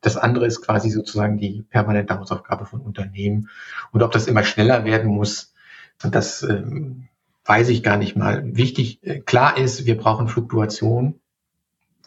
[0.00, 3.48] Das andere ist quasi sozusagen die permanente Hausaufgabe von Unternehmen.
[3.92, 5.54] Und ob das immer schneller werden muss,
[5.98, 7.08] das ähm,
[7.44, 8.42] weiß ich gar nicht mal.
[8.56, 11.20] Wichtig, äh, klar ist, wir brauchen Fluktuation,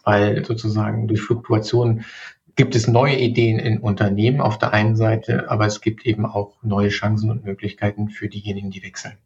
[0.02, 2.04] weil sozusagen durch Fluktuation
[2.56, 6.56] gibt es neue Ideen in Unternehmen auf der einen Seite, aber es gibt eben auch
[6.62, 9.16] neue Chancen und Möglichkeiten für diejenigen, die wechseln.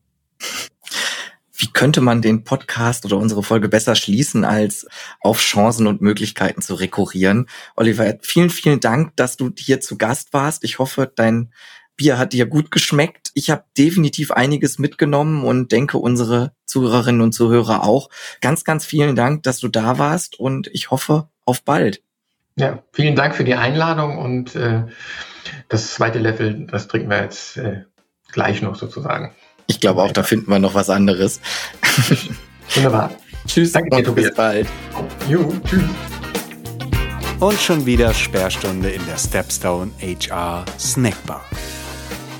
[1.60, 4.86] Wie könnte man den Podcast oder unsere Folge besser schließen, als
[5.20, 7.48] auf Chancen und Möglichkeiten zu rekurrieren?
[7.74, 10.62] Oliver, vielen, vielen Dank, dass du hier zu Gast warst.
[10.62, 11.52] Ich hoffe, dein
[11.96, 13.32] Bier hat dir gut geschmeckt.
[13.34, 18.08] Ich habe definitiv einiges mitgenommen und denke, unsere Zuhörerinnen und Zuhörer auch.
[18.40, 22.02] Ganz, ganz vielen Dank, dass du da warst und ich hoffe auf bald.
[22.58, 24.82] Ja, vielen Dank für die Einladung und äh,
[25.68, 27.82] das zweite Level, das trinken wir jetzt äh,
[28.32, 29.32] gleich noch sozusagen.
[29.68, 31.40] Ich glaube auch, da finden wir noch was anderes.
[32.74, 33.12] Wunderbar.
[33.46, 34.34] Tschüss Danke dir, und bis Tobias.
[34.34, 34.68] bald.
[35.28, 35.82] Jo, tschüss.
[37.38, 41.44] Und schon wieder Sperrstunde in der Stepstone HR Snackbar.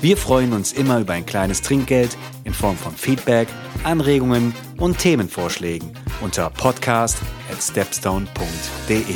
[0.01, 3.47] Wir freuen uns immer über ein kleines Trinkgeld in Form von Feedback,
[3.85, 9.15] Anregungen und Themenvorschlägen unter podcast at stepstone.de.